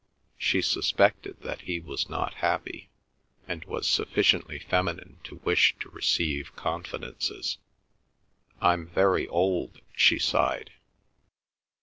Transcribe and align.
She 0.39 0.63
suspected 0.63 1.41
that 1.41 1.61
he 1.61 1.79
was 1.79 2.09
not 2.09 2.33
happy, 2.33 2.89
and 3.47 3.63
was 3.65 3.87
sufficiently 3.87 4.57
feminine 4.57 5.19
to 5.25 5.35
wish 5.45 5.75
to 5.79 5.89
receive 5.91 6.55
confidences. 6.55 7.59
"I'm 8.59 8.87
very 8.87 9.27
old," 9.27 9.79
she 9.95 10.17
sighed. 10.17 10.71